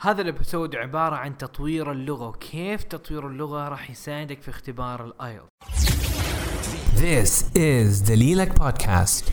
هذا 0.00 0.22
ال 0.22 0.29
episode 0.29 0.76
عبارة 0.76 1.16
عن 1.16 1.36
تطوير 1.36 1.92
اللغة 1.92 2.28
وكيف 2.28 2.82
تطوير 2.82 3.28
اللغة 3.28 3.68
راح 3.68 3.90
يساعدك 3.90 4.42
في 4.42 4.48
اختبار 4.48 5.04
ال 5.04 5.18
IELTS 5.18 5.86
This 6.96 7.44
is 7.56 8.08
دليلك 8.08 8.58
podcast 8.58 9.32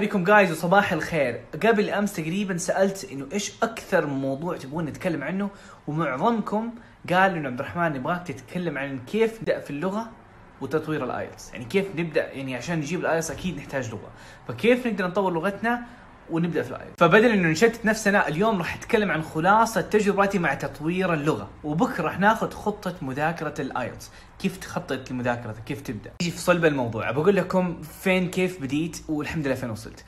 welcome 0.00 0.24
guys 0.24 0.50
وصباح 0.52 0.92
الخير. 0.92 1.44
قبل 1.62 1.90
أمس 1.90 2.12
تقريبا 2.12 2.56
سألت 2.56 3.08
إنه 3.12 3.26
إيش 3.32 3.52
أكثر 3.62 4.06
موضوع 4.06 4.56
تبغون 4.56 4.84
نتكلم 4.84 5.22
عنه؟ 5.24 5.50
ومعظمكم 5.86 6.70
قال 7.10 7.36
إنه 7.36 7.48
عبد 7.48 7.60
الرحمن 7.60 7.92
نبغاك 7.92 8.26
تتكلم 8.26 8.78
عن 8.78 8.98
كيف 8.98 9.38
نبدأ 9.40 9.60
في 9.60 9.70
اللغة 9.70 10.10
وتطوير 10.60 11.04
ال 11.04 11.12
IELTS 11.12 11.52
يعني 11.52 11.64
كيف 11.64 11.86
نبدأ؟ 11.96 12.32
يعني 12.32 12.56
عشان 12.56 12.78
نجيب 12.78 13.00
ال 13.00 13.05
IELTS 13.05 13.30
أكيد 13.30 13.56
نحتاج 13.56 13.90
لغة. 13.90 14.10
فكيف 14.48 14.86
نقدر 14.86 15.06
نطور 15.06 15.32
لغتنا؟ 15.32 15.86
ونبدأ 16.30 16.62
في 16.62 16.70
ال 16.70 16.74
IELTS 16.74 16.94
فبدل 16.98 17.30
انه 17.30 17.48
نشتت 17.48 17.86
نفسنا 17.86 18.28
اليوم 18.28 18.58
راح 18.58 18.74
اتكلم 18.74 19.10
عن 19.10 19.22
خلاصة 19.22 19.80
تجربتي 19.80 20.38
مع 20.38 20.54
تطوير 20.54 21.14
اللغة. 21.14 21.48
وبكرة 21.64 22.04
راح 22.04 22.18
ناخذ 22.20 22.50
خطة 22.50 22.94
مذاكرة 23.02 23.54
ال 23.60 23.67
IELTS. 23.67 24.10
كيف 24.38 24.56
تخطط 24.56 25.10
لمذاكرتك 25.10 25.64
كيف 25.64 25.80
تبدأ؟ 25.80 26.10
نجي 26.22 26.30
في 26.30 26.38
صلب 26.38 26.64
الموضوع. 26.64 27.10
بقول 27.10 27.36
لكم 27.36 27.82
فين 28.02 28.30
كيف 28.30 28.62
بديت 28.62 28.98
والحمد 29.08 29.46
لله 29.46 29.54
فين 29.54 29.70
وصلت. 29.70 30.04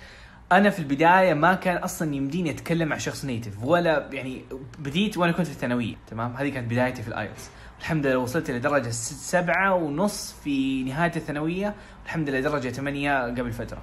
أنا 0.53 0.71
في 0.71 0.79
البداية 0.79 1.35
ما 1.35 1.55
كان 1.55 1.77
أصلا 1.77 2.15
يمديني 2.15 2.51
أتكلم 2.51 2.89
مع 2.89 2.99
شخص 2.99 3.25
native 3.25 3.65
ولا 3.65 4.09
يعني 4.13 4.45
بديت 4.79 5.19
وأنا 5.19 5.33
كنت 5.33 5.47
في 5.47 5.53
الثانوية. 5.53 5.95
تمام؟ 6.11 6.37
هذه 6.37 6.49
كانت 6.49 6.71
بدايتي 6.71 7.03
في 7.03 7.09
ال 7.09 7.15
IELTS. 7.15 7.51
الحمد 7.81 8.07
لله 8.07 8.19
وصلت 8.19 8.51
لدرجة 8.51 8.91
ست- 8.91 9.31
سبعة 9.31 9.75
ونص 9.75 10.35
في 10.45 10.83
نهاية 10.83 11.13
الثانوية. 11.17 11.75
الحمد 12.05 12.29
لله 12.29 12.41
درجة 12.41 12.69
ثمانية 12.69 13.25
قبل 13.25 13.53
فترة 13.53 13.83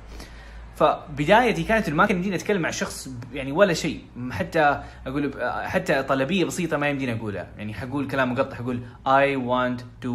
فبدايتي 0.77 1.63
كانت 1.63 1.90
كان 1.90 2.09
يمديني 2.09 2.36
أتكلم 2.36 2.62
مع 2.62 2.72
شخص 2.72 3.09
يعني 3.34 3.52
ولا 3.52 3.73
شيء. 3.73 4.02
حتى 4.31 4.84
أقول 5.08 5.31
حتى 5.66 6.03
طلبية 6.03 6.45
بسيطة 6.45 6.77
ما 6.77 6.88
يمديني 6.88 7.13
أقولها. 7.13 7.48
يعني 7.58 7.73
حقول 7.73 8.08
كلام 8.08 8.34
مقطع 8.34 8.55
حقول 8.55 8.81
I 9.05 9.38
want 9.38 9.81
to 10.06 10.09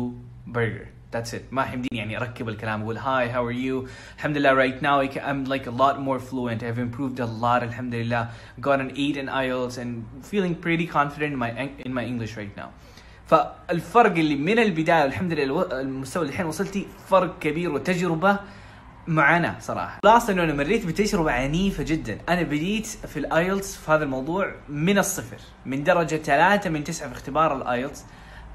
burger. 0.47 0.87
That's 1.13 1.35
it. 1.35 1.43
ما 1.51 1.63
حيمديني 1.63 1.99
يعني 1.99 2.17
أركب 2.17 2.49
الكلام 2.49 2.83
أقول 2.83 2.99
hi 2.99 3.29
how 3.35 3.45
are 3.51 3.59
you? 3.65 3.89
الحمد 4.17 4.37
لله 4.37 4.55
right 4.55 4.83
now 4.83 5.19
I'm 5.19 5.45
like 5.51 5.67
a 5.67 5.77
lot 5.83 6.01
more 6.01 6.19
fluent. 6.19 6.63
I've 6.63 6.79
improved 6.79 7.21
a 7.21 7.27
lot 7.43 7.63
الحمد 7.63 7.95
لله. 7.95 8.29
Got 8.61 8.81
an 8.81 8.91
8 8.91 9.17
in 9.17 9.29
IELTS 9.29 9.79
and 9.79 10.05
feeling 10.31 10.55
pretty 10.55 10.87
confident 10.87 11.33
in 11.33 11.39
my 11.39 11.51
in 11.87 11.93
my 11.93 12.05
English 12.05 12.37
right 12.37 12.57
now. 12.57 12.69
فالفرق 13.27 14.13
اللي 14.13 14.37
من 14.37 14.59
البداية 14.59 15.05
الحمد 15.05 15.33
لله 15.33 15.81
المستوى 15.81 16.23
اللي 16.23 16.33
الحين 16.33 16.47
وصلتي 16.47 16.87
فرق 17.09 17.39
كبير 17.39 17.73
وتجربة 17.73 18.39
معاناة 19.07 19.57
صراحة. 19.61 19.98
خلاص 20.05 20.31
انه 20.31 20.42
أنا 20.45 20.55
مريت 20.55 20.86
بتجربة 20.86 21.33
عنيفة 21.33 21.83
جدا. 21.83 22.19
أنا 22.28 22.42
بديت 22.42 22.86
في 22.86 23.19
ال 23.19 23.28
IELTS 23.28 23.77
في 23.77 23.91
هذا 23.91 24.05
الموضوع 24.05 24.55
من 24.69 24.98
الصفر 24.98 25.36
من 25.67 25.84
درجة 25.84 26.17
ثلاثة 26.17 26.70
من 26.70 26.84
تسعة 26.84 27.08
في 27.08 27.14
اختبار 27.14 27.56
ال 27.57 27.65
IELTS 27.65 28.05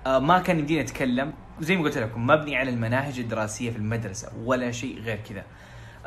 آه 0.05 0.19
ما 0.19 0.39
كان 0.39 0.59
يمديني 0.59 0.81
أتكلم. 0.81 1.33
زي 1.59 1.75
ما 1.75 1.83
قلت 1.83 1.97
لكم 1.97 2.27
مبني 2.27 2.55
على 2.55 2.69
المناهج 2.69 3.19
الدراسية 3.19 3.71
في 3.71 3.77
المدرسة 3.77 4.31
ولا 4.43 4.71
شيء 4.71 4.99
غير 4.99 5.19
كذا. 5.29 5.43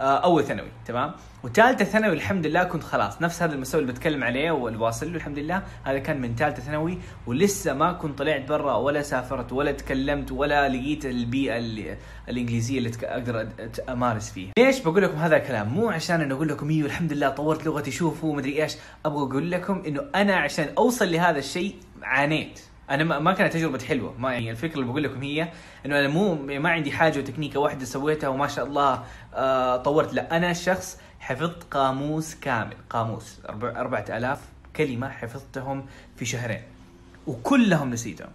أول 0.00 0.44
ثانوي 0.44 0.68
تمام؟ 0.86 1.12
وثالثة 1.44 1.84
ثانوي 1.84 2.12
الحمد 2.12 2.46
لله 2.46 2.64
كنت 2.64 2.82
خلاص 2.82 3.22
نفس 3.22 3.42
هذا 3.42 3.54
المستوى 3.54 3.80
اللي 3.80 3.92
بتكلم 3.92 4.24
عليه 4.24 4.50
والواصل 4.50 5.10
له 5.10 5.16
الحمد 5.16 5.38
لله 5.38 5.62
هذا 5.84 5.98
كان 5.98 6.20
من 6.20 6.36
ثالثة 6.36 6.62
ثانوي 6.62 6.98
ولسه 7.26 7.74
ما 7.74 7.92
كنت 7.92 8.18
طلعت 8.18 8.48
برا 8.48 8.74
ولا 8.76 9.02
سافرت 9.02 9.52
ولا 9.52 9.72
تكلمت 9.72 10.32
ولا 10.32 10.68
لقيت 10.68 11.06
البيئة 11.06 11.56
اللي 11.56 11.96
الإنجليزية 12.28 12.78
اللي 12.78 12.90
أقدر 13.02 13.48
أمارس 13.88 14.30
فيها. 14.30 14.52
ليش 14.58 14.80
بقول 14.80 15.02
لكم 15.02 15.16
هذا 15.16 15.36
الكلام؟ 15.36 15.68
مو 15.68 15.90
عشان 15.90 16.20
أنا 16.20 16.34
أقول 16.34 16.48
لكم 16.48 16.70
إيوه 16.70 16.86
الحمد 16.86 17.12
لله 17.12 17.28
طورت 17.28 17.66
لغتي 17.66 17.90
شوفوا 17.90 18.36
مدري 18.36 18.62
إيش 18.62 18.76
أبغى 19.06 19.22
أقول 19.22 19.50
لكم 19.50 19.82
إنه 19.86 20.02
أنا 20.14 20.36
عشان 20.36 20.66
أوصل 20.78 21.12
لهذا 21.12 21.38
الشيء 21.38 21.74
عانيت. 22.02 22.60
أنا 22.90 23.18
ما 23.18 23.32
كانت 23.32 23.52
تجربة 23.52 23.78
حلوة. 23.78 24.14
ما 24.18 24.32
يعني 24.32 24.50
الفكرة 24.50 24.74
اللي 24.74 24.86
بقول 24.86 25.02
لكم 25.02 25.22
هي 25.22 25.48
إنه 25.86 25.98
أنا 26.00 26.08
مو 26.08 26.34
ما 26.34 26.70
عندي 26.70 26.92
حاجة 26.92 27.18
وتكنيكة 27.18 27.60
واحدة 27.60 27.84
سويتها 27.84 28.28
وما 28.28 28.46
شاء 28.48 28.66
الله 28.66 29.04
آه 29.34 29.76
طورت. 29.76 30.14
لا 30.14 30.36
أنا 30.36 30.52
شخص 30.52 30.98
حفظت 31.20 31.64
قاموس 31.70 32.34
كامل. 32.34 32.74
قاموس. 32.90 33.38
أربع- 33.46 33.76
أربعة 33.76 34.04
آلاف 34.08 34.40
كلمة 34.76 35.08
حفظتهم 35.08 35.86
في 36.16 36.24
شهرين 36.24 36.62
وكلهم 37.26 37.90
نسيتهم. 37.90 38.28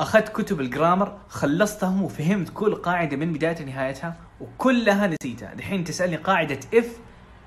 أخذت 0.00 0.28
كتب 0.28 0.60
الجرامر 0.60 1.18
خلصتهم 1.28 2.02
وفهمت 2.02 2.50
كل 2.54 2.74
قاعدة 2.74 3.16
من 3.16 3.32
بدايتها 3.32 3.64
لنهايتها 3.64 4.16
وكلها 4.40 5.06
نسيتها. 5.06 5.54
دحين 5.54 5.84
تسألني 5.84 6.16
قاعدة 6.16 6.60
إف 6.74 6.88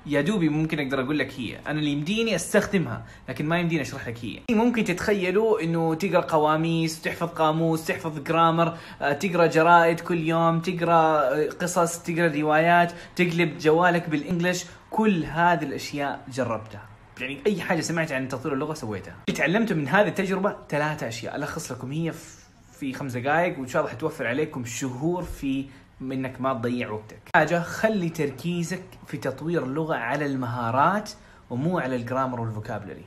يا 0.06 0.20
دوبي 0.20 0.48
ممكن 0.48 0.80
أقدر 0.80 1.00
أقول 1.02 1.18
لك 1.18 1.32
هي. 1.40 1.58
أنا 1.66 1.78
اللي 1.78 1.90
يمديني 1.90 2.34
أستخدمها 2.34 3.02
لكن 3.28 3.46
ما 3.46 3.58
يمديني 3.58 3.82
أشرح 3.82 4.08
لك 4.08 4.24
هي. 4.24 4.40
ممكن 4.50 4.84
تتخيلوا 4.84 5.60
إنه 5.62 5.94
تقرأ 5.94 6.20
قواميس 6.20 7.02
تحفظ 7.02 7.28
قاموس 7.28 7.84
تحفظ 7.86 8.18
جرامر 8.18 8.76
آه، 9.02 9.12
تقرأ 9.12 9.46
جرائد 9.46 10.00
كل 10.00 10.18
يوم 10.28 10.60
تقرأ 10.60 11.20
آه، 11.20 11.48
قصص 11.60 11.98
تقرأ 11.98 12.28
روايات 12.40 12.92
تقلب 13.16 13.58
جوالك 13.58 14.08
بالإنجلش. 14.08 14.64
كل 14.90 15.24
هذه 15.24 15.62
الأشياء 15.64 16.24
جربتها. 16.32 16.82
يعني 17.20 17.38
أي 17.46 17.60
حاجة 17.60 17.80
سمعت 17.80 18.12
عن 18.12 18.28
تطوير 18.28 18.54
اللغة 18.54 18.74
سويتها. 18.74 19.14
اللي 19.28 19.38
تعلمته 19.38 19.74
من 19.74 19.88
هذه 19.88 20.08
التجربة 20.08 20.56
ثلاثة 20.68 21.08
أشياء. 21.08 21.36
ألخص 21.36 21.72
لكم 21.72 21.92
هي 21.92 22.12
في 22.80 22.92
خمس 22.92 23.12
دقائق 23.12 23.58
وإن 23.58 23.68
شاء 23.68 23.82
الله 23.82 23.92
حتوفر 23.92 24.26
عليكم 24.26 24.64
شهور 24.64 25.22
في 25.22 25.64
انك 26.02 26.40
ما 26.40 26.52
تضيع 26.54 26.90
وقتك. 26.90 27.20
حاجة 27.34 27.62
خلي 27.62 28.08
تركيزك 28.08 28.82
في 29.06 29.16
تطوير 29.16 29.64
اللغة 29.64 29.94
على 29.94 30.26
المهارات 30.26 31.10
ومو 31.50 31.78
على 31.78 31.96
الجرامر 31.96 32.40
والفوكابلري 32.40 33.04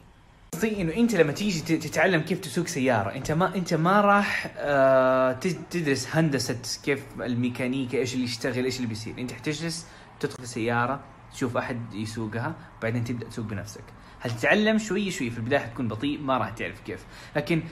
قصدي 0.53 0.81
إنه 0.81 0.93
أنت 0.93 1.15
لما 1.15 1.31
تيجي 1.31 1.77
تتعلم 1.77 2.21
كيف 2.21 2.39
تسوق 2.39 2.67
سيارة 2.67 3.15
أنت 3.15 3.31
ما 3.31 3.55
أنت 3.55 3.73
ما 3.73 4.01
راح 4.01 4.53
آه 4.57 5.31
تدرس 5.71 6.07
هندسة 6.15 6.59
كيف 6.83 7.03
الميكانيكا 7.21 7.97
إيش 7.97 8.13
اللي 8.13 8.25
يشتغل 8.25 8.65
إيش 8.65 8.77
اللي 8.77 8.87
بيصير. 8.87 9.13
أنت 9.19 9.31
حتجلس 9.33 9.87
تدخل 10.19 10.43
السياره 10.43 10.99
تشوف 11.33 11.57
أحد 11.57 11.93
يسوقها 11.93 12.55
بعدين 12.81 13.03
تبدأ 13.03 13.27
تسوق 13.27 13.45
بنفسك. 13.45 13.83
هتتعلم 14.21 14.77
شوي 14.77 15.11
شوي. 15.11 15.29
في 15.29 15.37
البداية 15.37 15.59
حتكون 15.59 15.87
بطيء 15.87 16.21
ما 16.21 16.37
راح 16.37 16.49
تعرف 16.49 16.81
كيف. 16.81 17.05
لكن 17.35 17.63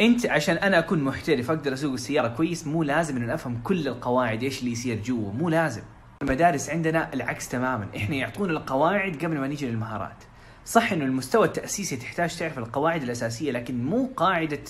انت 0.00 0.26
عشان 0.26 0.56
أنا 0.56 0.78
اكون 0.78 0.98
محترف 0.98 1.50
أقدر 1.50 1.72
اسوق 1.72 1.92
السيارة 1.92 2.28
كويس 2.28 2.66
مو 2.66 2.82
لازم 2.82 3.16
انه 3.16 3.34
افهم 3.34 3.60
كل 3.64 3.88
القواعد 3.88 4.42
إيش 4.42 4.60
اللي 4.60 4.72
يصير 4.72 5.02
جوا 5.02 5.32
مو 5.32 5.48
لازم. 5.48 5.82
المدارس 6.22 6.70
عندنا 6.70 7.14
العكس 7.14 7.48
تماما. 7.48 7.88
إحنا 7.96 8.16
يعطونا 8.16 8.52
القواعد 8.52 9.24
قبل 9.24 9.38
ما 9.38 9.46
نيجي 9.46 9.66
للمهارات. 9.66 10.24
صح 10.64 10.92
انه 10.92 11.04
المستوى 11.04 11.46
التأسيسي 11.46 11.96
تحتاج 11.96 12.36
تعرف 12.36 12.58
القواعد 12.58 13.02
الأساسية 13.02 13.50
لكن 13.52 13.84
مو 13.84 14.10
قاعدة 14.16 14.62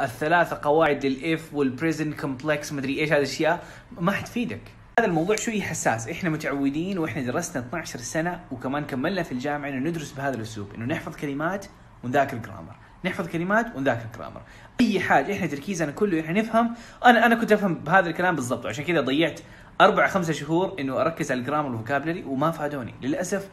الثلاثة 0.00 0.58
قواعد 0.62 1.06
لل 1.06 1.30
if 1.30 1.54
وال 1.54 1.67
present 1.67 2.12
complex 2.12 2.72
مدري 2.72 3.00
إيش 3.00 3.12
هذه 3.12 3.18
الأشياء. 3.18 3.64
ما 4.00 4.12
حتفيدك 4.12 4.60
هذا 4.98 5.08
الموضوع 5.08 5.36
شوي 5.36 5.62
حساس. 5.62 6.08
إحنا 6.08 6.30
متعودين 6.30 6.98
وإحنا 6.98 7.22
درسنا 7.22 7.62
12 7.62 7.98
سنة 7.98 8.40
وكمان 8.50 8.84
كملنا 8.84 9.22
في 9.22 9.32
الجامعة 9.32 9.68
إنه 9.68 9.90
ندرس 9.90 10.12
بهذا 10.12 10.36
الأسلوب 10.36 10.74
إنه 10.74 10.84
نحفظ 10.84 11.16
كلمات 11.16 11.66
ونذاكر 12.04 12.36
grammar 12.36 12.89
نحفظ 13.04 13.28
كلمات 13.28 13.76
ونذاكر 13.76 14.06
grammar 14.18 14.40
أي 14.80 15.00
حاجة 15.00 15.32
إحنا 15.32 15.46
تركيزنا 15.46 15.90
كله 15.90 16.20
إحنا 16.20 16.40
نفهم. 16.40 16.74
أنا 17.04 17.26
أنا 17.26 17.34
كنت 17.34 17.52
أفهم 17.52 17.74
بهذا 17.74 18.08
الكلام 18.08 18.36
بالضبط 18.36 18.64
وعشان 18.64 18.84
كذا 18.84 19.00
ضيعت 19.00 19.40
أربع 19.80 20.06
خمسة 20.06 20.32
شهور 20.32 20.76
إنه 20.80 21.00
أركز 21.00 21.30
على 21.32 21.40
ال 21.40 21.44
grammar 21.44 21.68
وال 21.70 21.79
vocabulary 21.79 22.24
وما 22.24 22.50
فادوني. 22.50 22.94
للأسف 23.02 23.48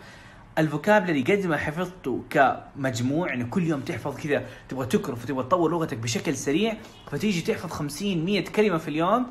ال 0.57 0.63
vocabulary 0.63 1.21
قد 1.23 1.45
ما 1.45 1.57
حفظته 1.57 2.23
كمجموع 2.29 3.33
إنه 3.33 3.45
كل 3.45 3.63
يوم 3.63 3.79
تحفظ 3.79 4.17
كذا 4.17 4.45
تبغى 4.69 4.85
تكرف 4.85 5.23
وتبغى 5.23 5.43
تطور 5.43 5.71
لغتك 5.71 5.97
بشكل 5.97 6.35
سريع 6.35 6.73
فتيجي 7.11 7.41
تحفظ 7.41 7.69
50 7.69 8.25
100 8.25 8.43
كلمة 8.45 8.77
في 8.77 8.87
اليوم 8.87 9.25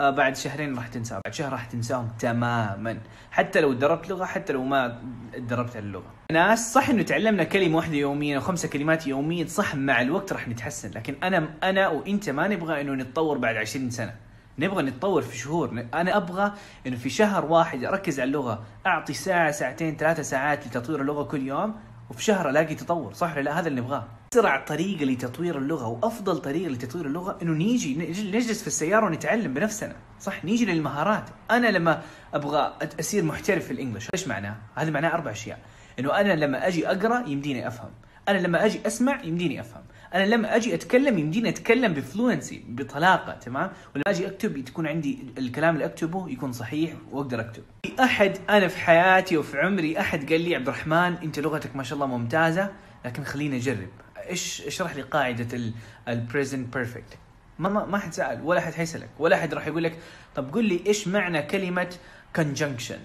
بعد 0.00 0.36
شهرين 0.36 0.76
راح 0.76 0.88
تنساهم 0.88 1.20
بعد 1.24 1.34
شهر 1.34 1.52
راح 1.52 1.64
تنساهم 1.64 2.08
تماما. 2.18 2.98
حتى 3.30 3.60
لو 3.60 3.72
دربت 3.72 4.08
لغة 4.08 4.24
حتى 4.24 4.52
لو 4.52 4.64
ما 4.64 5.02
دربت 5.36 5.76
اللغة. 5.76 6.12
ناس 6.32 6.72
صح 6.74 6.88
إنه 6.88 7.02
تعلمنا 7.02 7.44
كلمة 7.44 7.76
واحدة 7.76 7.94
يوميا 7.94 8.36
أو 8.36 8.40
خمسة 8.40 8.68
كلمات 8.68 9.06
يوميا 9.06 9.46
صح 9.46 9.74
مع 9.74 10.00
الوقت 10.00 10.32
راح 10.32 10.48
نتحسن. 10.48 10.90
لكن 10.90 11.14
أنا 11.22 11.48
أنا 11.62 11.88
وإنت 11.88 12.30
ما 12.30 12.48
نبغى 12.48 12.80
إنه 12.80 12.94
نتطور 12.94 13.38
بعد 13.38 13.56
20 13.56 13.90
سنة. 13.90 14.14
نبغى 14.58 14.82
نتطور 14.82 15.22
في 15.22 15.36
شهور. 15.38 15.86
أنا 15.94 16.16
أبغى 16.16 16.52
إنه 16.86 16.96
في 16.96 17.10
شهر 17.10 17.44
واحد 17.44 17.84
أركز 17.84 18.20
على 18.20 18.28
اللغة. 18.28 18.64
أعطي 18.86 19.12
ساعة 19.12 19.50
ساعتين 19.50 19.96
ثلاثة 19.96 20.22
ساعات 20.22 20.66
لتطوير 20.66 21.00
اللغة 21.00 21.22
كل 21.22 21.46
يوم. 21.46 21.74
وفي 22.10 22.24
شهر 22.24 22.50
الاقي 22.50 22.74
تطور. 22.74 23.12
صح 23.12 23.36
ولا 23.36 23.40
لا؟ 23.40 23.60
هذا 23.60 23.68
اللي 23.68 23.80
نبغاه. 23.80 24.08
أسرع 24.32 24.64
طريقة 24.64 25.04
لتطوير 25.04 25.58
اللغة 25.58 25.86
وافضل 25.86 26.38
طريقة 26.38 26.70
لتطوير 26.70 27.06
اللغة 27.06 27.38
إنه 27.42 27.52
نيجي 27.52 27.96
نجلس 28.30 28.60
في 28.60 28.66
السيارة 28.66 29.06
ونتعلم 29.06 29.54
بنفسنا. 29.54 29.96
صح؟ 30.20 30.44
نيجي 30.44 30.64
للمهارات. 30.64 31.24
أنا 31.50 31.66
لما 31.66 32.02
أبغى 32.34 32.72
اصير 33.00 33.24
محترف 33.24 33.64
في 33.64 33.70
الإنجليش 33.70 34.08
إيش 34.14 34.28
معناه؟ 34.28 34.56
هذا 34.74 34.90
معناه 34.90 35.14
أربع 35.14 35.30
أشياء. 35.30 35.58
إنه 35.98 36.20
أنا 36.20 36.32
لما 36.32 36.68
أجي 36.68 36.88
أقرأ 36.88 37.28
يمديني 37.28 37.68
أفهم. 37.68 37.90
أنا 38.28 38.38
لما 38.38 38.64
أجي 38.64 38.80
أسمع 38.86 39.22
يمديني 39.24 39.60
أفهم. 39.60 39.82
أنا 40.14 40.24
لما 40.24 40.56
أجي 40.56 40.74
أتكلم 40.74 41.18
يمديني 41.18 41.48
أتكلم 41.48 41.94
بفلوينسي 41.94 42.64
بطلاقة 42.68 43.32
تمام؟ 43.32 43.70
ولما 43.94 44.04
أجي 44.06 44.26
أكتب 44.26 44.64
تكون 44.64 44.86
عندي 44.86 45.18
الكلام 45.38 45.74
اللي 45.74 45.84
أكتبه 45.84 46.28
يكون 46.30 46.52
صحيح 46.52 46.92
وأقدر 47.10 47.40
أكتب. 47.40 47.62
في 47.86 48.02
أحد 48.02 48.38
أنا 48.50 48.68
في 48.68 48.78
حياتي 48.78 49.36
وفي 49.36 49.58
عمري 49.58 50.00
أحد 50.00 50.32
قال 50.32 50.40
لي 50.40 50.54
عبد 50.56 50.68
الرحمن 50.68 51.14
أنت 51.22 51.38
لغتك 51.38 51.76
ما 51.76 51.82
شاء 51.82 51.94
الله 51.94 52.06
ممتازة 52.06 52.70
لكن 53.04 53.24
خلينا 53.24 53.56
نجرب 53.56 53.88
إيش 54.28 54.62
اشرح 54.62 54.96
لي 54.96 55.02
قاعدة 55.02 55.72
ال 56.08 56.16
present 56.16 56.74
perfect 56.74 57.18
ما 57.58 57.68
ما 57.68 57.86
ما 57.86 57.98
حد 57.98 58.12
سأل 58.12 58.42
ولا 58.42 58.60
حد 58.60 58.72
حيسألك 58.72 59.08
ولا 59.18 59.36
حد 59.36 59.54
راح 59.54 59.66
يقول 59.66 59.84
لك 59.84 59.98
طب 60.34 60.54
قل 60.54 60.64
لي 60.64 60.80
إيش 60.86 61.08
معنى 61.08 61.42
كلمة 61.42 61.94
conjunction 62.38 62.98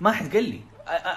ما 0.00 0.12
حد 0.12 0.32
قال 0.34 0.44
لي. 0.44 0.60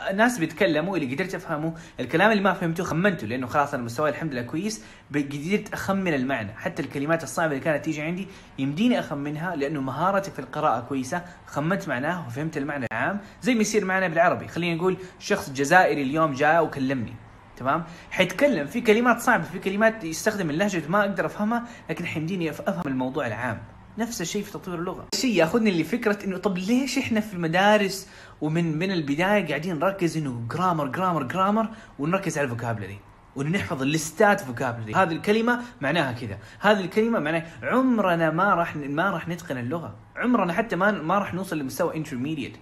الناس 0.09 0.39
بيتكلموا 0.39 0.97
اللي 0.97 1.15
قدرت 1.15 1.35
افهمه 1.35 1.73
الكلام 1.99 2.31
اللي 2.31 2.43
ما 2.43 2.53
فهمته 2.53 2.83
خمنته 2.83 3.27
لأنه 3.27 3.47
خلاص 3.47 3.73
أنا 3.73 3.83
مستواي 3.83 4.11
الحمد 4.11 4.31
لله 4.33 4.41
كويس 4.41 4.83
قدرت 5.15 5.73
أخمن 5.73 6.13
المعنى. 6.13 6.53
حتى 6.53 6.81
الكلمات 6.81 7.23
الصعبة 7.23 7.51
اللي 7.51 7.63
كانت 7.63 7.85
تيجي 7.85 8.01
عندي 8.01 8.27
يمديني 8.59 8.99
أخمنها 8.99 9.55
لأنه 9.55 9.81
مهارتي 9.81 10.31
في 10.31 10.39
القراءة 10.39 10.79
كويسة 10.79 11.21
خمنت 11.45 11.87
معناه 11.87 12.27
وفهمت 12.27 12.57
المعنى 12.57 12.85
العام. 12.91 13.19
زي 13.41 13.55
ما 13.55 13.61
يصير 13.61 13.85
معنا 13.85 14.07
بالعربي 14.07 14.47
خلينا 14.47 14.75
نقول 14.75 14.97
شخص 15.19 15.49
جزائري 15.49 16.01
اليوم 16.01 16.33
جاء 16.33 16.63
وكلمني 16.63 17.13
تمام؟ 17.57 17.83
حيتكلم 18.11 18.67
في 18.67 18.81
كلمات 18.81 19.19
صعبة 19.19 19.43
في 19.43 19.59
كلمات 19.59 20.03
يستخدم 20.03 20.49
اللهجة 20.49 20.83
ما 20.89 20.99
أقدر 21.01 21.25
أفهمها 21.25 21.63
لكن 21.89 22.05
حيمديني 22.05 22.49
أفهم 22.49 22.83
الموضوع 22.87 23.27
العام. 23.27 23.61
نفس 23.97 24.21
الشيء 24.21 24.43
في 24.43 24.51
تطوير 24.51 24.79
اللغة. 24.79 25.05
شيء 25.15 25.35
ياخذني 25.35 25.81
لفكرة 25.81 26.25
إنه 26.25 26.37
طب 26.37 26.57
ليش 26.57 26.97
إحنا 26.97 27.19
في 27.19 27.33
المدارس 27.33 28.07
ومن 28.41 28.77
من 28.79 28.91
البداية 28.91 29.47
قاعدين 29.47 29.79
نركز 29.79 30.17
إنه 30.17 30.43
grammar 30.51 30.87
grammar 30.87 31.23
grammar 31.23 31.69
ونركز 31.99 32.37
على 32.37 32.45
ال 32.45 32.50
vocabulary 32.50 32.99
ونحفظ 33.35 33.81
الليستات 33.81 34.41
vocabulary 34.41 34.93
هذه 34.93 35.11
الكلمة 35.11 35.59
معناها 35.81 36.11
كذا. 36.11 36.37
هذه 36.59 36.79
الكلمة 36.79 37.19
معناها 37.19 37.45
عمرنا 37.63 38.29
ما 38.31 38.53
راح 38.53 38.75
ما 38.75 39.09
راح 39.09 39.27
نتقن 39.27 39.57
اللغة. 39.57 39.95
عمرنا 40.15 40.53
حتى 40.53 40.75
ما 40.75 40.91
ما 40.91 41.19
راح 41.19 41.33
نوصل 41.33 41.59
لمستوى 41.59 41.95
intermediate 41.95 42.57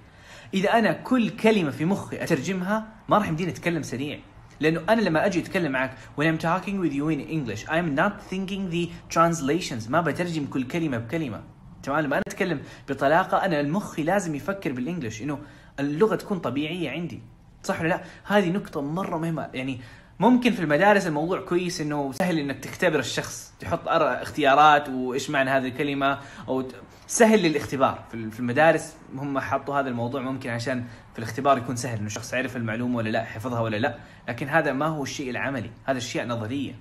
إذا 0.53 0.69
أنا 0.69 0.93
كل 0.93 1.29
كلمة 1.29 1.71
في 1.71 1.85
مخي 1.85 2.23
أترجمها 2.23 2.87
ما 3.09 3.17
راح 3.17 3.27
يمديني 3.27 3.51
أتكلم 3.51 3.83
سريع. 3.83 4.19
لأنه 4.59 4.81
أنا 4.89 5.01
لما 5.01 5.25
أجي 5.25 5.39
أتكلم 5.39 5.71
معك 5.71 5.91
when 6.19 6.23
I'm 6.23 6.41
talking 6.41 6.79
with 6.79 6.93
you 6.93 7.09
in 7.09 7.19
English 7.19 7.65
I'm 7.69 7.95
not 7.95 8.13
thinking 8.31 8.69
the 8.71 9.15
translations. 9.17 9.89
ما 9.89 10.01
بترجم 10.01 10.45
كل 10.45 10.63
كلمة 10.63 10.97
بكلمة. 10.97 11.43
تمام؟ 11.83 11.99
لما 11.99 12.15
أنا 12.15 12.23
أتكلم 12.27 12.61
بطلاقة 12.89 13.45
أنا 13.45 13.59
المخي 13.59 14.03
لازم 14.03 14.35
يفكر 14.35 14.71
بالإنجلش. 14.71 15.21
إنه 15.21 15.39
اللغة 15.79 16.15
تكون 16.15 16.39
طبيعية 16.39 16.89
عندي. 16.89 17.21
صح 17.63 17.79
ولا 17.81 17.87
لا؟ 17.87 18.01
هذه 18.23 18.49
نقطة 18.49 18.81
مرة 18.81 19.17
مهمة. 19.17 19.49
يعني 19.53 19.79
ممكن 20.19 20.51
في 20.51 20.59
المدارس 20.59 21.07
الموضوع 21.07 21.41
كويس 21.41 21.81
إنه 21.81 22.11
سهل 22.11 22.39
إنك 22.39 22.59
تختبر 22.59 22.99
الشخص. 22.99 23.53
تحط 23.59 23.87
اختيارات 23.87 24.89
وإيش 24.89 25.29
معنى 25.29 25.49
هذه 25.49 25.67
الكلمة 25.67 26.19
أو 26.47 26.67
سهل 27.07 27.43
للاختبار. 27.43 28.03
في 28.11 28.39
المدارس 28.39 28.95
هم 29.15 29.39
حطوا 29.39 29.79
هذا 29.79 29.89
الموضوع 29.89 30.21
ممكن 30.21 30.49
عشان 30.49 30.83
في 31.13 31.19
الاختبار 31.19 31.57
يكون 31.57 31.75
سهل 31.75 31.97
إنه 31.97 32.07
الشخص 32.07 32.33
يعرف 32.33 32.57
المعلومة 32.57 32.97
ولا 32.97 33.09
لا 33.09 33.23
حفظها 33.23 33.59
ولا 33.59 33.77
لا. 33.77 33.97
لكن 34.29 34.47
هذا 34.47 34.73
ما 34.73 34.85
هو 34.85 35.03
الشيء 35.03 35.29
العملي. 35.29 35.71
هذا 35.85 35.97
أشياء 35.97 36.27
نظرية. 36.27 36.75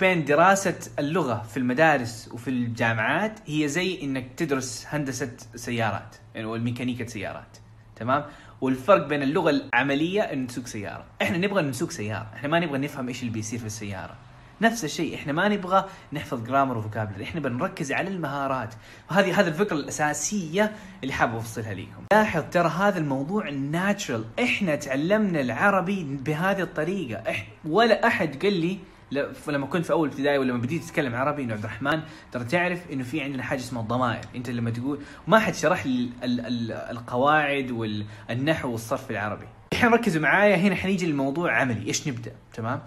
بين 0.00 0.24
دراسة 0.24 0.78
اللغة 0.98 1.42
في 1.50 1.56
المدارس 1.56 2.28
وفي 2.32 2.50
الجامعات 2.50 3.38
هي 3.46 3.68
زي 3.68 4.02
إنك 4.02 4.26
تدرس 4.36 4.86
هندسة 4.88 5.30
سيارات 5.54 6.16
يعني 6.34 6.46
والميكانيكا 6.46 7.06
سيارات. 7.06 7.56
تمام؟ 8.00 8.24
والفرق 8.60 9.06
بين 9.06 9.22
اللغة 9.22 9.50
العملية 9.50 10.22
إنه 10.22 10.46
تسوق 10.46 10.66
سيارة. 10.66 11.04
إحنا 11.22 11.38
نبغى 11.38 11.62
نسوق 11.62 11.90
سيارة. 11.90 12.26
إحنا 12.34 12.48
ما 12.48 12.58
نبغى 12.58 12.78
نفهم 12.78 13.08
إيش 13.08 13.20
اللي 13.20 13.32
بيصير 13.32 13.58
في 13.58 13.66
السيارة. 13.66 14.16
نفس 14.60 14.84
الشيء 14.84 15.14
إحنا 15.14 15.32
ما 15.32 15.48
نبغى 15.48 15.84
نحفظ 16.12 16.44
جرامر 16.46 16.78
وفوكابلري 16.78 17.24
إحنا 17.24 17.40
بنركز 17.40 17.92
على 17.92 18.08
المهارات. 18.08 18.74
وهذه 19.10 19.40
هذه 19.40 19.48
الفكرة 19.48 19.76
الأساسية 19.76 20.72
اللي 21.02 21.12
حابب 21.12 21.34
أوصلها 21.34 21.74
لكم. 21.74 22.04
لاحظ 22.12 22.42
ترى 22.50 22.68
هذا 22.68 22.98
الموضوع 22.98 23.50
ناتشرال 23.50 24.24
إحنا 24.42 24.76
تعلمنا 24.76 25.40
العربي 25.40 26.04
بهذه 26.04 26.62
الطريقة. 26.62 27.30
إح 27.30 27.46
ولا 27.64 28.06
أحد 28.06 28.42
قال 28.42 28.52
لي 28.52 28.78
لما 29.48 29.66
كنت 29.66 29.86
في 29.86 29.92
أول 29.92 30.08
ابتدائي 30.08 30.38
ولما 30.38 30.58
بديت 30.58 30.84
أتكلم 30.84 31.14
عربي 31.14 31.42
إنه 31.42 31.52
عبد 31.54 31.64
الرحمن 31.64 32.00
ترى 32.32 32.44
تعرف 32.44 32.90
إنه 32.92 33.04
في 33.04 33.20
عندنا 33.20 33.42
حاجة 33.42 33.58
اسمها 33.58 33.82
الضمائر. 33.82 34.24
أنت 34.36 34.50
لما 34.50 34.70
تقول 34.70 34.98
ما 35.26 35.38
حد 35.38 35.54
شرح 35.54 35.86
لي 35.86 36.10
ال- 36.24 36.40
ال- 36.46 36.72
القواعد 36.72 37.70
والنحو 37.70 38.70
والصرف 38.72 39.10
العربي. 39.10 39.46
الحين 39.72 39.90
ركزوا 39.90 40.22
معايا 40.22 40.56
هنا 40.56 40.74
حنيجي 40.74 41.06
للموضوع 41.06 41.52
عملي. 41.60 41.86
إيش 41.88 42.08
نبدأ؟ 42.08 42.32
تمام؟ 42.54 42.80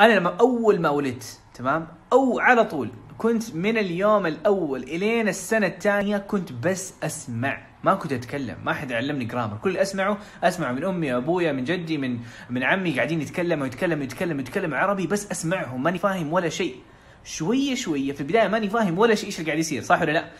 أنا 0.00 0.12
لما 0.12 0.36
أول 0.40 0.80
ما 0.80 0.88
ولدت 0.88 1.38
تمام؟ 1.54 1.86
أو 2.12 2.38
على 2.40 2.64
طول 2.64 2.90
كنت 3.18 3.54
من 3.54 3.78
اليوم 3.78 4.26
الأول 4.26 4.82
إلين 4.82 5.28
السنة 5.28 5.66
الثانية 5.66 6.18
كنت 6.18 6.52
بس 6.52 6.94
أسمع. 7.02 7.69
ما 7.84 7.94
كنت 7.94 8.12
أتكلم 8.12 8.56
ما 8.64 8.72
حد 8.72 8.92
علمني 8.92 9.24
جرامر 9.24 9.56
كل 9.56 9.70
اللي 9.70 9.82
أسمعه 9.82 10.18
اسمع 10.44 10.72
من 10.72 10.84
أمي 10.84 11.16
أبويا 11.16 11.52
من 11.52 11.64
جدي 11.64 11.98
من 11.98 12.18
من 12.50 12.62
عمي 12.62 12.96
قاعدين 12.96 13.20
يتكلموا 13.20 13.66
يتكلموا 13.66 14.04
يتكلموا 14.04 14.40
يتكلموا 14.40 14.78
عربي 14.78 15.06
بس 15.06 15.30
أسمعهم 15.30 15.82
ماني 15.82 15.98
فاهم 15.98 16.32
ولا 16.32 16.48
شيء. 16.48 16.76
شوية 17.24 17.74
شوية 17.74 18.12
في 18.12 18.20
البداية 18.20 18.48
ماني 18.48 18.70
فاهم 18.70 18.98
ولا 18.98 19.14
شيء 19.14 19.26
إيش 19.26 19.38
اللي 19.38 19.46
قاعد 19.50 19.58
يصير 19.58 19.82
صح 19.82 20.00
ولا 20.00 20.12
لا؟ 20.12 20.30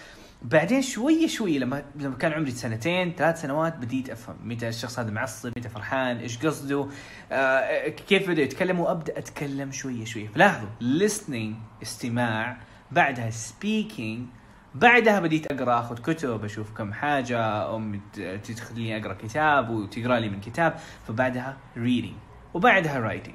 بعدين 0.43 0.83
شوية 0.83 1.27
شوية 1.27 1.59
لما 1.59 1.85
لما 1.97 2.17
كان 2.17 2.33
عمري 2.33 2.51
سنتين 2.51 3.15
ثلاث 3.19 3.41
سنوات 3.43 3.77
بديت 3.77 4.11
أفهم 4.11 4.37
متى 4.45 4.69
الشخص 4.69 4.99
هذا 4.99 5.11
معصب 5.11 5.53
متى 5.57 5.69
فرحان 5.69 6.17
إيش 6.17 6.39
قصده 6.47 6.89
آه 7.33 7.89
كيف 7.89 8.31
بدا 8.31 8.43
يتكلم 8.43 8.81
وابدا 8.81 9.19
أتكلم 9.19 9.73
شوية 9.73 10.05
شوية. 10.05 10.29
فلاحظوا 10.29 10.69
listening 10.81 11.83
استماع 11.83 12.57
بعدها 12.91 13.31
speaking 13.31 14.40
بعدها 14.75 15.21
بديت 15.21 15.53
أقرأ 15.53 15.81
آخذ 15.81 15.99
كتب 15.99 16.45
أشوف 16.45 16.71
كم 16.73 16.93
حاجة 16.93 17.75
امي 17.77 18.01
ت- 18.13 18.51
تخليني 18.51 18.97
أقرأ 19.03 19.15
كتاب 19.15 19.71
وتقرأ 19.71 20.19
لي 20.19 20.29
من 20.29 20.41
كتاب 20.41 20.75
فبعدها 21.09 21.57
reading 21.77 22.15
وبعدها 22.55 23.09
writing 23.09 23.33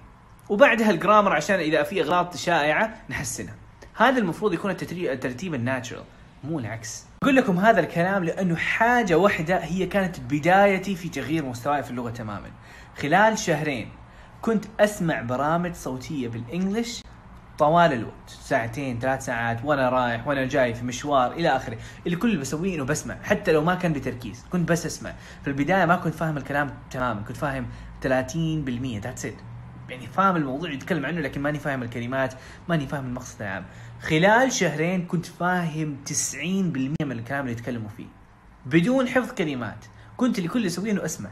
وبعدها 0.49 0.91
الجرامر 0.91 1.33
عشان 1.33 1.55
إذا 1.55 1.83
في 1.83 2.01
أغلاط 2.01 2.35
شائعة 2.37 2.93
نحسنها. 3.09 3.55
هذا 3.95 4.19
المفروض 4.19 4.53
يكون 4.53 4.71
الترتيب 4.71 5.53
الناتشرال 5.53 6.03
مو 6.43 6.59
العكس. 6.59 7.05
أقول 7.23 7.35
لكم 7.35 7.59
هذا 7.59 7.79
الكلام 7.79 8.23
لأنه 8.23 8.55
حاجة 8.55 9.17
واحدة 9.17 9.57
هي 9.57 9.85
كانت 9.85 10.19
بدايتي 10.19 10.95
في 10.95 11.09
تغيير 11.09 11.45
مستواي 11.45 11.83
في 11.83 11.91
اللغة 11.91 12.09
تماما. 12.09 12.51
خلال 12.97 13.37
شهرين 13.37 13.89
كنت 14.41 14.65
أسمع 14.79 15.21
برامج 15.21 15.73
صوتية 15.73 16.27
بالانجلش 16.27 17.01
طوال 17.57 17.93
الوقت. 17.93 18.29
ساعتين 18.29 18.99
ثلاث 18.99 19.25
ساعات 19.25 19.65
وأنا 19.65 19.89
رايح 19.89 20.27
وأنا 20.27 20.45
جاي 20.45 20.73
في 20.73 20.85
مشوار 20.85 21.31
إلى 21.31 21.49
آخره. 21.55 21.77
اللي 22.05 22.17
كل 22.17 22.27
اللي 22.29 22.41
بسويه 22.41 22.75
انه 22.75 22.83
بسمع 22.83 23.17
حتى 23.23 23.51
لو 23.51 23.63
ما 23.63 23.75
كان 23.75 23.93
بتركيز 23.93 24.45
كنت 24.51 24.69
بس 24.69 24.85
أسمع. 24.85 25.13
في 25.41 25.47
البداية 25.47 25.85
ما 25.85 25.95
كنت 25.95 26.15
فاهم 26.15 26.37
الكلام 26.37 26.73
تماما. 26.91 27.21
كنت 27.21 27.37
فاهم 27.37 27.67
30% 28.03 28.07
ذاتس 28.99 29.25
ات 29.25 29.33
يعني 29.89 30.07
فاهم 30.07 30.35
الموضوع 30.35 30.71
يتكلم 30.71 31.05
عنه 31.05 31.21
لكن 31.21 31.41
ماني 31.41 31.59
فاهم 31.59 31.83
الكلمات 31.83 32.33
ماني 32.69 32.87
فاهم 32.87 33.05
المقصد 33.05 33.41
العام. 33.41 33.65
خلال 34.01 34.51
شهرين 34.51 35.05
كنت 35.05 35.25
فاهم 35.25 35.97
90% 36.05 36.45
من 37.01 37.11
الكلام 37.11 37.41
اللي 37.41 37.51
يتكلموا 37.51 37.89
فيه. 37.97 38.07
بدون 38.65 39.07
حفظ 39.07 39.31
كلمات. 39.31 39.85
كنت 40.17 40.37
اللي 40.39 40.49
اللي 40.55 40.67
اسويه 40.67 40.91
انه 40.91 41.05
اسمع 41.05 41.29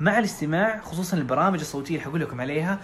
مع 0.00 0.18
الاستماع 0.18 0.80
خصوصا 0.80 1.16
البرامج 1.16 1.60
الصوتية 1.60 1.94
اللي 1.94 2.04
حقول 2.04 2.20
لكم 2.20 2.40
عليها 2.40 2.78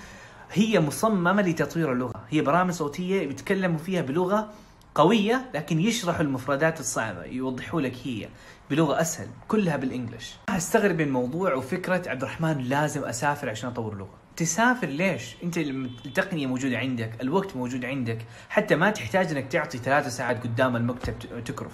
هي 0.52 0.80
مصممة 0.80 1.42
لتطوير 1.42 1.92
اللغة 1.92 2.24
هي 2.30 2.40
برامج 2.40 2.72
صوتية 2.72 3.26
بيتكلموا 3.26 3.78
فيها 3.78 4.02
بلغة 4.02 4.50
قوية 4.94 5.50
لكن 5.54 5.80
يشرحوا 5.80 6.22
المفردات 6.22 6.80
الصعبة 6.80 7.24
يوضحوا 7.24 7.80
لك 7.80 7.94
هي 8.04 8.28
بلغة 8.70 9.00
أسهل 9.00 9.28
كلها 9.48 9.76
بالإنجلش 9.76 10.34
أستغرب 10.48 11.02
من 11.02 11.12
موضوع 11.12 11.54
وفكرة 11.54 12.02
عبد 12.10 12.22
الرحمن 12.22 12.58
لازم 12.58 13.04
أسافر 13.04 13.50
عشان 13.50 13.70
أطور 13.70 13.94
لغة 13.94 14.14
تسافر 14.36 14.86
ليش؟ 14.86 15.36
أنت 15.42 15.58
التقنية 15.58 16.46
موجودة 16.46 16.78
عندك، 16.78 17.12
الوقت 17.20 17.56
موجود 17.56 17.84
عندك، 17.84 18.18
حتى 18.48 18.76
ما 18.76 18.90
تحتاج 18.90 19.30
إنك 19.30 19.52
تعطي 19.52 19.78
ثلاثة 19.78 20.08
ساعات 20.08 20.42
قدام 20.42 20.76
المكتب 20.76 21.44
تكرف. 21.44 21.72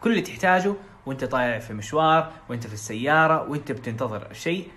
كل 0.00 0.10
اللي 0.10 0.22
تحتاجه 0.22 0.74
وأنت 1.06 1.24
طالع 1.24 1.58
في 1.58 1.72
مشوار، 1.72 2.32
وأنت 2.48 2.66
في 2.66 2.74
السيارة، 2.74 3.50
وأنت 3.50 3.72
بتنتظر 3.72 4.28
شيء. 4.32 4.68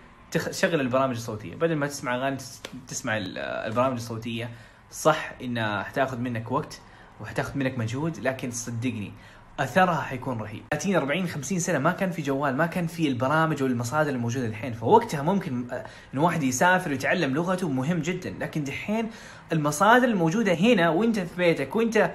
شغل 0.51 0.81
البرامج 0.81 1.15
الصوتية، 1.15 1.55
بدل 1.55 1.75
ما 1.75 1.87
تسمع 1.87 2.15
أغاني 2.15 2.35
تس- 2.35 2.61
تسمع 2.87 3.17
ال- 3.17 3.37
البرامج 3.37 3.95
الصوتية، 3.95 4.49
صح 4.91 5.31
إنها 5.41 5.83
حتاخذ 5.83 6.17
منك 6.19 6.51
وقت 6.51 6.81
وحتاخذ 7.21 7.57
منك 7.57 7.77
مجهود، 7.77 8.19
لكن 8.19 8.51
صدقني 8.51 9.11
أثرها 9.59 10.01
حيكون 10.01 10.37
رهيب. 10.41 10.61
30 10.71 10.95
40 10.95 11.27
50 11.27 11.59
سنة 11.59 11.79
ما 11.79 11.91
كان 11.91 12.11
في 12.11 12.21
جوال 12.21 12.57
ما 12.57 12.65
كان 12.65 12.87
في 12.87 13.07
البرامج 13.07 13.63
والمصادر 13.63 14.09
الموجودة 14.09 14.45
الحين. 14.47 14.73
فوقتها 14.73 15.21
ممكن 15.21 15.71
آه، 15.71 15.85
انه 16.13 16.23
واحد 16.23 16.43
يسافر 16.43 16.89
ويتعلم 16.91 17.33
لغته 17.33 17.69
مهم 17.69 17.99
جدا. 17.99 18.29
لكن 18.39 18.63
دحين 18.63 19.09
المصادر 19.51 20.07
الموجودة 20.07 20.53
هنا 20.53 20.89
وأنت 20.89 21.19
في 21.19 21.37
بيتك 21.37 21.75
وأنت 21.75 22.11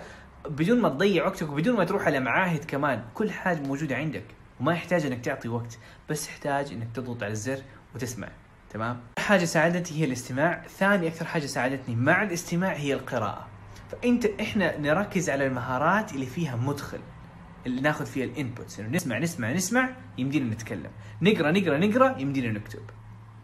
بدون 0.49 0.81
ما 0.81 0.89
تضيع 0.89 1.27
وقتك 1.27 1.49
وبدون 1.51 1.77
ما 1.77 1.85
تروح 1.85 2.07
على 2.07 2.21
معاهد 2.21 2.65
كمان 2.65 3.03
كل 3.15 3.31
حاجة 3.31 3.61
موجودة 3.61 3.97
عندك. 3.97 4.25
وما 4.61 4.73
يحتاج 4.73 5.07
إنك 5.07 5.25
تعطي 5.25 5.49
وقت 5.49 5.79
بس 6.11 6.29
يحتاج 6.29 6.73
إنك 6.73 6.89
تضغط 6.95 7.23
على 7.23 7.33
الزر 7.33 7.59
وتسمع. 7.95 8.29
تمام؟ 8.71 9.01
حاجة 9.19 9.45
ساعدتني 9.45 10.01
هي 10.01 10.05
الاستماع 10.05 10.63
ثاني 10.79 11.09
أكثر 11.09 11.25
حاجة 11.25 11.47
ساعدتني 11.47 11.97
مع 11.97 12.23
الاستماع 12.23 12.73
هي 12.73 12.95
القراءة. 12.95 13.49
فانت 13.91 14.27
إحنا 14.41 14.79
نركز 14.79 15.31
على 15.31 15.47
المهارات 15.47 16.13
اللي 16.13 16.27
فيها 16.27 16.57
مدخل 16.57 17.01
اللي 17.67 17.81
ناخذ 17.81 18.07
فيها 18.07 18.25
الإنبوتس. 18.25 18.81
إنه 18.81 18.89
نسمع 18.89 19.19
نسمع 19.19 19.53
نسمع 19.53 19.91
يمدينا 20.19 20.55
نتكلم. 20.55 20.91
نقرأ 21.23 21.51
نقرأ 21.51 21.79
نقرأ 21.79 22.19
يمدينا 22.19 22.53
نكتب. 22.53 22.83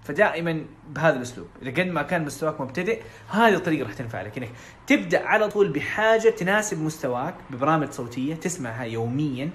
فدائما 0.04 0.64
بهذا 0.88 1.16
الأسلوب. 1.16 1.48
إذا 1.62 1.70
قد 1.70 1.88
ما 1.88 2.02
كان 2.02 2.24
مستواك 2.24 2.60
مبتدئ 2.60 3.02
هذه 3.28 3.54
الطريقة 3.54 3.84
راح 3.84 3.94
تنفع 3.94 4.22
لك. 4.22 4.38
إنك 4.38 4.50
تبدأ 4.86 5.26
على 5.26 5.48
طول 5.48 5.72
بحاجة 5.72 6.28
تناسب 6.28 6.82
مستواك 6.82 7.34
ببرامج 7.50 7.90
صوتية 7.90 8.34
تسمعها 8.34 8.84
يوميا 8.84 9.50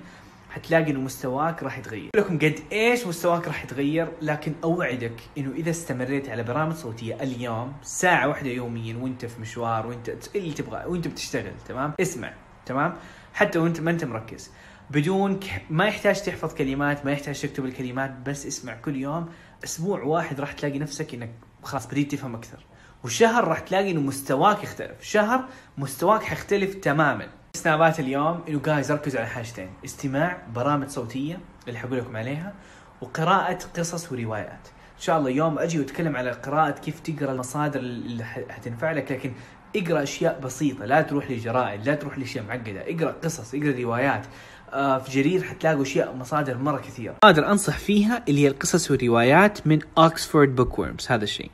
حتلاقي 0.54 0.92
إنه 0.92 1.00
مستواك 1.00 1.64
راح 1.64 1.78
يتغير. 1.78 2.10
لكم 2.16 2.38
قد 2.38 2.60
إيش 2.72 3.08
مستواك 3.08 3.48
راح 3.48 3.64
يتغير 3.64 4.08
لكن 4.22 4.54
أوعدك 4.64 5.14
إنه 5.38 5.52
إذا 5.52 5.70
استمريت 5.70 6.30
على 6.30 6.44
برامج 6.44 6.74
صوتية 6.74 7.16
اليوم 7.16 7.74
ساعة 7.84 8.28
واحدة 8.28 8.50
يوميا 8.50 8.98
وإنت 8.98 9.26
في 9.26 9.42
مشوار 9.42 9.88
وإنت 9.88 10.10
اللي 10.36 10.54
تبغاه 10.54 10.88
وإنت 10.88 11.08
بتشتغل 11.08 11.52
تمام؟ 11.68 11.94
اسمع 12.02 12.34
تمام؟ 12.66 12.94
حتى 13.34 13.60
وإنت 13.60 13.82
ما 13.82 13.92
أنت 13.92 14.06
مركز. 14.06 14.52
بدون 14.90 15.40
ك... 15.40 15.46
ما 15.70 15.86
يحتاج 15.86 16.22
تحفظ 16.22 16.54
كلمات 16.54 17.06
ما 17.06 17.12
يحتاج 17.12 17.42
تكتب 17.42 17.66
الكلمات 17.66 18.12
بس 18.26 18.46
اسمع 18.46 18.74
كل 18.74 18.96
يوم 18.96 19.30
أسبوع 19.64 20.04
واحد 20.04 20.40
راح 20.40 20.52
تلاقي 20.52 20.80
نفسك 20.80 21.14
إنك 21.14 21.32
خلاص 21.64 21.88
بديت 21.88 22.12
تفهم 22.12 22.36
أكثر. 22.36 22.66
وشهر 23.04 23.48
راح 23.48 23.60
تلاقي 23.60 23.92
إنه 23.92 24.02
مستواك 24.02 24.64
يختلف. 24.64 25.04
شهر 25.04 25.46
مستواك 25.78 26.24
حيختلف 26.24 26.76
تماما. 26.76 27.28
سنابات 27.58 28.00
اليوم 28.00 28.44
انه 28.50 28.60
جايز 28.60 28.92
ركزوا 28.92 29.20
على 29.20 29.30
حاجتين 29.30 29.70
استماع 29.86 30.38
برامج 30.56 30.88
صوتية 30.88 31.40
اللي 31.68 31.80
حقول 31.80 31.98
لكم 31.98 32.18
عليها 32.18 32.54
وقراءة 33.02 33.60
قصص 33.78 34.12
وروايات. 34.12 34.68
إن 34.98 35.02
شاء 35.02 35.20
الله 35.20 35.30
يوم 35.30 35.60
أجي 35.60 35.80
وأتكلم 35.80 36.16
على 36.16 36.32
قراءة 36.32 36.72
كيف 36.72 37.00
تقرأ 37.00 37.32
المصادر 37.32 37.80
اللي 37.80 38.24
حتنفع 38.24 38.92
لك 38.92 39.12
لكن 39.12 39.34
اقرأ 39.76 40.04
أشياء 40.04 40.40
بسيطة 40.40 40.86
لا 40.86 41.02
تروح 41.02 41.32
لجرائد 41.32 41.86
لا 41.86 41.96
تروح 41.96 42.18
لأشياء 42.18 42.46
معقدة. 42.46 42.82
اقرأ 42.82 43.12
قصص 43.24 43.56
اقرأ 43.56 43.82
روايات. 43.82 44.26
آه 44.74 44.98
في 45.00 45.12
جرير 45.12 45.44
حتلاقوا 45.44 45.82
أشياء 45.84 46.16
مصادر 46.16 46.58
مرة 46.58 46.78
كثيرة. 46.82 47.16
مصادر 47.24 47.52
أنصح 47.52 47.78
فيها 47.78 48.24
اللي 48.30 48.44
هي 48.44 48.48
القصص 48.48 48.92
والروايات 48.92 49.68
من 49.68 49.80
Oxford 49.98 50.56
Bookworms 50.56 51.08
هذا 51.10 51.24
الشيء. 51.24 51.52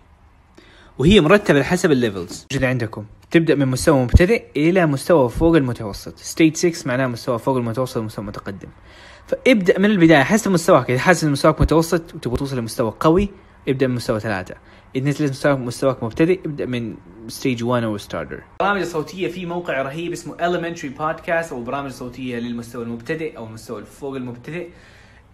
وهي 0.98 1.22
مرتبة 1.22 1.64
حسب 1.64 1.92
ال 1.92 1.99
levels. 1.99 2.46
موجودة 2.52 2.68
عندكم. 2.68 3.06
تبدأ 3.32 3.56
من 3.56 3.68
مستوى 3.68 4.04
مبتدئ 4.04 4.44
إلى 4.58 4.86
مستوى 4.86 5.30
فوق 5.30 5.56
المتوسط. 5.56 6.18
stage 6.18 6.58
6 6.58 6.88
معناه 6.88 7.08
مستوى 7.08 7.40
فوق 7.40 7.58
المتوسط 7.58 7.98
ومستوى 7.98 8.26
متقدم. 8.26 8.70
فابدأ 9.28 9.80
من 9.80 9.86
البداية. 9.86 10.24
حسب 10.24 10.52
مستواك. 10.52 10.92
إذا 10.92 11.00
حاسس 11.00 11.24
إن 11.24 11.32
مستواك 11.32 11.62
متوسط 11.62 12.16
وتبغى 12.16 12.38
توصل 12.38 12.58
لمستوى 12.58 12.94
قوي 13.00 13.30
ابدأ 13.68 13.88
من 13.88 13.96
مستوى 13.96 14.20
ثلاثة. 14.20 14.56
إذا 14.96 15.10
نزلت 15.10 15.32
مستواك 15.32 15.60
مستواك 15.60 16.04
مبتدئ 16.04 16.40
ابدأ 16.46 16.66
من 16.66 16.96
stage 17.28 17.64
1 17.64 17.84
أو 17.84 17.98
starter 17.98 18.44
برامج 18.60 18.82
الصوتية 18.82 19.28
في 19.28 19.46
موقع 19.46 19.82
رهيب 19.82 20.12
اسمه 20.12 20.36
Elementary 20.38 21.00
Podcast 21.00 21.52
أو 21.52 21.64
برامج 21.64 21.92
صوتية 21.92 22.40
للمستوى 22.40 22.84
المبتدئ 22.84 23.38
أو 23.38 23.46
المستوى 23.46 23.86
فوق 23.86 24.16
المبتدئ. 24.16 24.68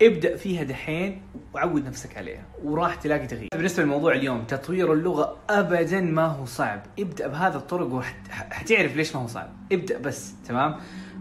ابدأ 0.02 0.36
فيها 0.36 0.64
دحين 0.64 1.22
وعود 1.54 1.88
نفسك 1.88 2.18
عليها 2.18 2.44
وراح 2.64 2.96
تلاقي 2.96 3.28
تغيير. 3.28 3.50
بالنسبة 3.56 3.84
لموضوع 3.84 4.16
اليوم 4.16 4.44
تطوير 4.44 4.94
اللغة 4.94 5.38
ابدا 5.50 6.02
ما 6.02 6.26
هو 6.26 6.46
صعب. 6.46 6.82
ابدأ 7.00 7.28
بهذا 7.28 7.58
الطرق 7.58 7.94
وحتعرف 7.94 8.96
ليش 8.96 9.16
ما 9.16 9.22
هو 9.22 9.28
صعب. 9.28 9.50
ابدأ 9.72 9.98
بس 9.98 10.34
تمام؟ 10.48 10.76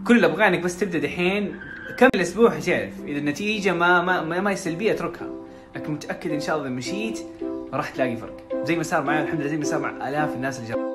كل 0.07 0.15
اللي 0.15 0.27
ابغاه 0.27 0.47
انك 0.47 0.59
بس 0.59 0.79
تبدأ 0.79 0.99
دحين 0.99 1.55
كم 1.97 2.09
أسبوع 2.15 2.49
حتعرف. 2.49 2.93
إذا 3.05 3.17
النتيجة 3.17 3.73
ما 3.73 4.01
ما 4.01 4.21
ما, 4.21 4.41
ما 4.41 4.51
هي 4.51 4.55
سلبية 4.55 4.91
اتركها. 4.91 5.29
لكن 5.75 5.93
متأكد 5.93 6.31
إن 6.31 6.39
شاء 6.39 6.55
الله 6.55 6.67
إذا 6.67 6.75
مشيت 6.75 7.19
راح 7.73 7.89
تلاقي 7.89 8.17
فرق. 8.17 8.63
زي 8.63 8.75
ما 8.75 8.83
صار 8.83 9.03
معي 9.03 9.23
الحمد 9.23 9.39
لله 9.39 9.49
زي 9.49 9.57
ما 9.57 9.63
صار 9.63 9.79
مع 9.79 10.09
آلاف 10.09 10.35
الناس 10.35 10.59
اللي 10.59 10.69
جربوا 10.69 10.94